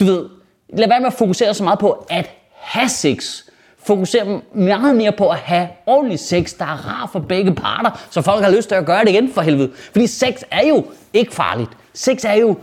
du 0.00 0.04
ved, 0.04 0.24
lad 0.68 0.88
være 0.88 1.00
med 1.00 1.06
at 1.06 1.12
fokusere 1.12 1.54
så 1.54 1.64
meget 1.64 1.78
på 1.78 2.06
at 2.10 2.30
have 2.54 2.88
sex. 2.88 3.42
Fokusere 3.88 4.40
meget 4.54 4.96
mere 4.96 5.12
på 5.12 5.28
at 5.28 5.36
have 5.36 5.68
ordentlig 5.86 6.18
sex, 6.18 6.54
der 6.58 6.64
er 6.64 6.88
rar 6.88 7.08
for 7.12 7.18
begge 7.18 7.54
parter, 7.54 7.90
så 8.10 8.22
folk 8.22 8.44
har 8.44 8.50
lyst 8.50 8.68
til 8.68 8.74
at 8.74 8.86
gøre 8.86 9.00
det 9.00 9.08
igen 9.08 9.32
for 9.34 9.40
helvede. 9.40 9.70
Fordi 9.92 10.06
sex 10.06 10.34
er 10.50 10.66
jo 10.66 10.84
ikke 11.12 11.34
farligt. 11.34 11.70
Sex 11.94 12.24
er 12.24 12.34
jo 12.34 12.56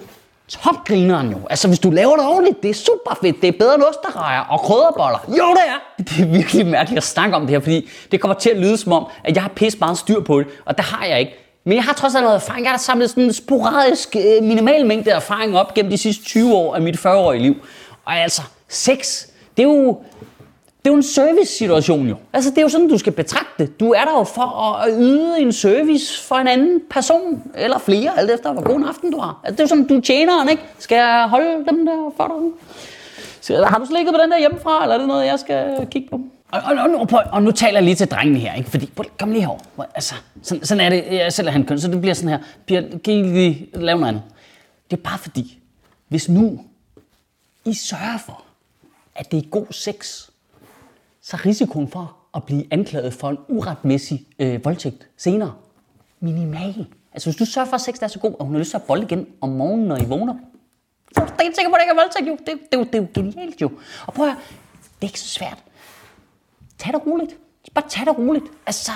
topgrineren 0.47 1.31
jo. 1.31 1.37
Altså, 1.49 1.67
hvis 1.67 1.79
du 1.79 1.91
laver 1.91 2.15
det 2.15 2.25
ordentligt, 2.25 2.63
det 2.63 2.69
er 2.69 2.73
super 2.73 3.17
fedt. 3.21 3.41
Det 3.41 3.47
er 3.47 3.51
bedre 3.59 3.75
end 3.75 3.83
osterrejer 3.83 4.41
og 4.41 4.59
krydderboller. 4.59 5.25
Jo, 5.27 5.53
det 5.53 5.61
er. 5.67 5.79
Det 6.03 6.19
er 6.19 6.25
virkelig 6.25 6.65
mærkeligt 6.65 6.97
at 6.97 7.03
snakke 7.03 7.35
om 7.35 7.41
det 7.41 7.49
her, 7.49 7.59
fordi 7.59 7.89
det 8.11 8.21
kommer 8.21 8.35
til 8.35 8.49
at 8.49 8.57
lyde 8.57 8.77
som 8.77 8.91
om, 8.91 9.05
at 9.23 9.35
jeg 9.35 9.43
har 9.43 9.49
pisse 9.49 9.79
meget 9.79 9.97
styr 9.97 10.21
på 10.21 10.39
det, 10.39 10.47
og 10.65 10.77
det 10.77 10.85
har 10.85 11.05
jeg 11.05 11.19
ikke. 11.19 11.33
Men 11.63 11.73
jeg 11.75 11.83
har 11.83 11.93
trods 11.93 12.15
alt 12.15 12.23
noget 12.23 12.35
erfaring. 12.35 12.63
Jeg 12.63 12.71
har 12.71 12.77
samlet 12.77 13.09
sådan 13.09 13.23
en 13.23 13.33
sporadisk, 13.33 14.15
øh, 14.15 14.43
minimal 14.43 14.85
mængde 14.85 15.11
erfaring 15.11 15.57
op 15.57 15.73
gennem 15.73 15.91
de 15.91 15.97
sidste 15.97 16.25
20 16.25 16.53
år 16.53 16.75
af 16.75 16.81
mit 16.81 16.97
40-årige 16.97 17.41
liv. 17.41 17.55
Og 18.05 18.17
altså, 18.17 18.41
sex, 18.69 19.25
det 19.57 19.63
er 19.63 19.67
jo, 19.67 19.97
det 20.85 20.89
er 20.89 20.93
jo 20.93 20.97
en 20.97 21.03
service-situation 21.03 22.07
jo. 22.07 22.15
Altså, 22.33 22.49
det 22.49 22.57
er 22.57 22.61
jo 22.61 22.69
sådan, 22.69 22.89
du 22.89 22.97
skal 22.97 23.13
betragte 23.13 23.63
det. 23.63 23.79
Du 23.79 23.91
er 23.91 24.05
der 24.05 24.11
jo 24.11 24.23
for 24.23 24.75
at 24.75 24.93
yde 24.99 25.39
en 25.39 25.53
service 25.53 26.23
for 26.23 26.35
en 26.35 26.47
anden 26.47 26.81
person, 26.89 27.43
eller 27.55 27.77
flere, 27.77 28.19
alt 28.19 28.31
efter 28.31 28.53
hvor 28.53 28.61
god 28.63 28.75
en 28.75 28.83
aften 28.83 29.11
du 29.11 29.19
har. 29.19 29.39
Altså, 29.43 29.51
det 29.51 29.59
er 29.59 29.63
jo 29.63 29.67
sådan, 29.67 29.87
du 29.87 30.01
tjener 30.01 30.49
ikke? 30.49 30.63
Skal 30.79 30.95
jeg 30.95 31.27
holde 31.29 31.65
dem 31.69 31.85
der 31.85 32.13
for 32.17 32.27
dig? 32.27 32.51
Så, 33.41 33.65
har 33.65 33.79
du 33.79 33.85
slikket 33.85 34.13
på 34.13 34.21
den 34.21 34.31
der 34.31 34.39
hjemmefra, 34.39 34.81
eller 34.81 34.95
er 34.95 34.99
det 34.99 35.07
noget, 35.07 35.25
jeg 35.25 35.39
skal 35.39 35.87
kigge 35.91 36.09
på? 36.09 36.21
Og, 36.51 36.61
og, 36.65 36.77
og, 36.77 37.07
og, 37.11 37.23
og 37.31 37.43
nu 37.43 37.51
taler 37.51 37.77
jeg 37.79 37.83
lige 37.83 37.95
til 37.95 38.07
drengene 38.07 38.39
her, 38.39 38.53
ikke? 38.53 38.69
Fordi, 38.69 38.89
kom 39.19 39.31
lige 39.31 39.41
herover. 39.41 39.59
Altså, 39.95 40.15
sådan, 40.41 40.65
sådan 40.65 40.85
er 40.85 40.89
det. 40.89 41.03
Jeg 41.11 41.33
selv 41.33 41.47
er 41.47 41.51
han 41.51 41.65
køn, 41.65 41.79
så 41.79 41.87
det 41.87 42.01
bliver 42.01 42.13
sådan 42.13 42.29
her. 42.29 42.39
Bliver, 42.65 42.81
kan 43.03 43.13
I 43.13 43.23
lige 43.23 43.67
lave 43.73 43.99
noget 43.99 44.09
andet? 44.09 44.23
Det 44.91 44.97
er 44.97 45.01
bare 45.01 45.17
fordi, 45.17 45.59
hvis 46.07 46.29
nu 46.29 46.59
I 47.65 47.73
sørger 47.73 48.17
for, 48.25 48.43
at 49.15 49.31
det 49.31 49.45
er 49.45 49.49
god 49.49 49.65
sex, 49.71 50.29
så 51.25 51.37
er 51.37 51.45
risikoen 51.45 51.87
for 51.87 52.17
at 52.35 52.43
blive 52.43 52.63
anklaget 52.71 53.13
for 53.13 53.29
en 53.29 53.37
uretmæssig 53.47 54.27
øh, 54.39 54.65
voldtægt 54.65 55.09
senere 55.17 55.53
minimal. 56.19 56.87
Altså 57.13 57.29
hvis 57.29 57.35
du 57.35 57.45
sørger 57.45 57.69
for, 57.69 57.75
at 57.75 57.81
sex 57.81 57.95
er 58.01 58.07
så 58.07 58.19
god, 58.19 58.33
og 58.39 58.45
hun 58.45 58.55
har 58.55 58.59
lyst 58.59 58.69
til 58.69 58.77
at 58.77 58.83
bolle 58.83 59.03
igen 59.03 59.27
om 59.41 59.49
morgenen, 59.49 59.87
når 59.87 59.97
I 59.97 60.05
vågner, 60.05 60.35
så 61.15 61.21
er 61.21 61.25
du 61.25 61.31
sikker 61.55 61.69
på, 61.69 61.75
at 61.75 61.79
det 61.79 61.83
ikke 61.83 61.91
er 61.91 62.03
voldtægt, 62.03 62.27
jo. 62.27 62.37
Det, 62.45 62.59
det, 62.71 62.79
det, 62.79 62.93
det 62.93 62.95
er 62.95 63.01
jo 63.01 63.07
genialt, 63.13 63.61
jo. 63.61 63.71
Og 64.07 64.13
prøv 64.13 64.25
at 64.25 64.31
høre, 64.31 64.41
det 64.81 65.01
er 65.01 65.05
ikke 65.05 65.19
så 65.19 65.27
svært. 65.27 65.63
Tag 66.77 66.93
det 66.93 67.05
roligt. 67.05 67.37
Bare 67.73 67.85
tag 67.89 68.05
det 68.05 68.17
roligt. 68.17 68.45
Altså, 68.65 68.91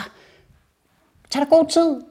tag 1.30 1.42
dig 1.42 1.50
god 1.50 1.68
tid. 1.68 2.02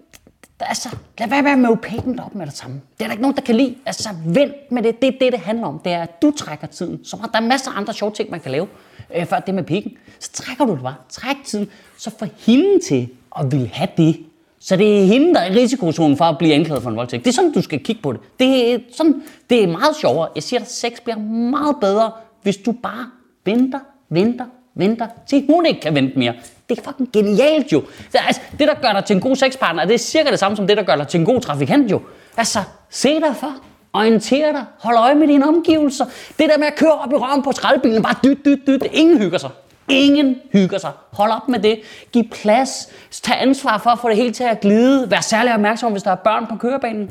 Altså, 0.61 0.97
lad 1.19 1.29
være 1.29 1.43
med 1.43 1.51
at 1.51 1.59
møde 1.59 1.77
pækken 1.77 2.21
op 2.21 2.35
med 2.35 2.47
det 2.47 2.57
samme. 2.57 2.81
Det 2.99 3.05
er 3.05 3.09
der 3.09 3.13
ikke 3.13 3.23
nogen, 3.23 3.37
der 3.37 3.43
kan 3.43 3.55
lide. 3.55 3.75
Altså, 3.87 4.09
vent 4.27 4.73
med 4.73 4.83
det. 4.83 5.03
Det 5.03 5.09
er 5.09 5.19
det, 5.21 5.33
det 5.33 5.41
handler 5.41 5.67
om. 5.67 5.79
Det 5.79 5.93
er, 5.93 6.03
at 6.03 6.23
du 6.23 6.31
trækker 6.31 6.67
tiden. 6.67 7.05
Så 7.05 7.17
der 7.33 7.39
er 7.39 7.47
masser 7.47 7.71
af 7.71 7.77
andre 7.77 7.95
sjove 7.95 8.13
ting, 8.13 8.31
man 8.31 8.41
kan 8.41 8.51
lave 8.51 8.67
øh, 9.15 9.27
før 9.27 9.39
det 9.39 9.55
med 9.55 9.63
pikken. 9.63 9.93
Så 10.19 10.33
trækker 10.33 10.65
du 10.65 10.73
det 10.73 10.83
bare. 10.83 10.95
Træk 11.09 11.37
tiden. 11.45 11.71
Så 11.99 12.11
får 12.19 12.29
hende 12.39 12.81
til 12.89 13.09
at 13.39 13.53
vil 13.53 13.71
have 13.73 13.89
det. 13.97 14.17
Så 14.61 14.77
det 14.77 15.03
er 15.03 15.07
hende, 15.07 15.35
der 15.35 15.41
er 15.41 15.55
risikozonen 15.55 16.17
for 16.17 16.25
at 16.25 16.39
blive 16.39 16.55
anklaget 16.55 16.83
for 16.83 16.91
en 16.91 16.97
voldtægt. 16.97 17.25
Det 17.25 17.31
er 17.31 17.35
sådan, 17.35 17.53
du 17.53 17.63
skal 17.63 17.85
kigge 17.85 18.03
på 18.03 18.13
det. 18.13 18.21
Det 18.41 18.73
er, 18.73 18.79
sådan, 18.93 19.23
det 19.51 19.63
er 19.63 19.67
meget 19.67 19.97
sjovere. 20.01 20.29
Jeg 20.35 20.43
siger, 20.43 20.61
at 20.61 20.71
sex 20.71 20.93
bliver 21.05 21.19
meget 21.51 21.77
bedre, 21.81 22.13
hvis 22.43 22.57
du 22.57 22.73
bare 22.73 23.11
venter, 23.45 23.79
venter, 24.09 24.45
venter, 24.75 25.07
til 25.27 25.47
hun 25.51 25.67
ikke 25.67 25.81
kan 25.81 25.95
vente 25.95 26.19
mere. 26.19 26.35
Det 26.69 26.79
er 26.79 26.83
fucking 26.83 27.13
genialt 27.13 27.73
jo. 27.73 27.81
Det, 28.13 28.21
altså, 28.27 28.41
det, 28.59 28.69
der 28.69 28.75
gør 28.75 28.93
dig 28.93 29.05
til 29.05 29.17
en 29.17 29.23
god 29.23 29.37
sexpartner, 29.37 29.85
det 29.85 29.95
er 29.95 29.99
cirka 29.99 30.31
det 30.31 30.39
samme 30.39 30.57
som 30.57 30.67
det, 30.67 30.77
der 30.77 30.83
gør 30.83 30.97
dig 30.97 31.09
til 31.09 31.21
en 31.21 31.27
god 31.27 31.41
trafikant 31.41 31.91
jo. 31.91 32.01
Altså, 32.37 32.59
se 32.91 33.21
dig 33.21 33.37
for. 33.37 33.53
Orienter 33.93 34.53
dig. 34.53 34.65
Hold 34.79 34.97
øje 34.97 35.15
med 35.15 35.29
dine 35.29 35.49
omgivelser. 35.49 36.05
Det 36.39 36.49
der 36.49 36.59
med 36.59 36.67
at 36.67 36.77
køre 36.77 36.93
op 36.93 37.13
i 37.13 37.15
røven 37.15 37.43
på 37.43 37.53
skraldbilen, 37.53 38.03
bare 38.03 38.15
dyt, 38.25 38.39
dyt, 38.45 38.59
dyt. 38.67 38.87
Ingen 38.93 39.19
hygger 39.19 39.39
sig. 39.39 39.51
Ingen 39.89 40.37
hygger 40.53 40.79
sig. 40.79 40.91
Hold 41.13 41.31
op 41.31 41.49
med 41.49 41.59
det. 41.59 41.81
Giv 42.13 42.25
plads. 42.31 42.89
Tag 43.23 43.43
ansvar 43.43 43.79
for 43.79 43.91
at 43.91 43.99
få 43.99 44.09
det 44.09 44.17
hele 44.17 44.33
til 44.33 44.45
at 44.45 44.61
glide. 44.61 45.11
Vær 45.11 45.21
særlig 45.21 45.55
opmærksom, 45.55 45.93
hvis 45.93 46.03
der 46.03 46.11
er 46.11 46.17
børn 46.17 46.47
på 46.47 46.57
kørebanen. 46.57 47.11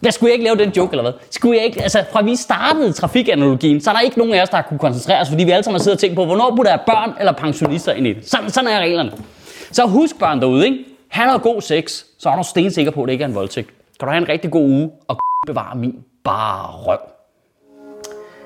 Hvad 0.00 0.12
skulle 0.12 0.28
jeg 0.28 0.34
ikke 0.34 0.44
lave 0.44 0.56
den 0.56 0.70
joke, 0.76 0.92
eller 0.92 1.02
hvad? 1.02 1.12
Skulle 1.30 1.56
jeg 1.56 1.66
ikke, 1.66 1.82
altså 1.82 2.04
fra 2.12 2.22
vi 2.22 2.36
startede 2.36 2.92
trafikanalogien, 2.92 3.80
så 3.80 3.90
er 3.90 3.94
der 3.94 4.00
ikke 4.00 4.18
nogen 4.18 4.34
af 4.34 4.42
os, 4.42 4.48
der 4.48 4.56
har 4.56 4.62
kunne 4.62 4.78
koncentrere 4.78 5.20
os, 5.20 5.28
fordi 5.28 5.44
vi 5.44 5.50
alle 5.50 5.64
sammen 5.64 5.80
har 5.80 5.82
siddet 5.82 5.96
og 5.96 6.00
tænkt 6.00 6.16
på, 6.16 6.24
hvornår 6.24 6.56
burde 6.56 6.68
der 6.68 6.76
børn 6.76 7.12
eller 7.20 7.32
pensionister 7.32 7.92
ind 7.92 8.06
i 8.06 8.12
det. 8.12 8.28
Sådan, 8.28 8.50
sådan 8.50 8.70
er 8.70 8.80
reglerne. 8.80 9.12
Så 9.72 9.86
husk 9.86 10.18
børn 10.18 10.40
derude, 10.40 10.64
ikke? 10.64 10.78
Han 11.08 11.28
har 11.28 11.38
god 11.38 11.60
sex, 11.60 12.04
så 12.18 12.28
er 12.28 12.36
du 12.36 12.42
stensikker 12.42 12.92
på, 12.92 13.02
at 13.02 13.06
det 13.06 13.12
ikke 13.12 13.24
er 13.24 13.28
en 13.28 13.34
voldtægt. 13.34 13.68
Kan 14.00 14.08
du 14.08 14.12
have 14.12 14.22
en 14.22 14.28
rigtig 14.28 14.50
god 14.50 14.62
uge, 14.70 14.90
og 15.08 15.18
bevare 15.46 15.76
min 15.76 15.94
bare 16.24 16.66
røv. 16.66 17.15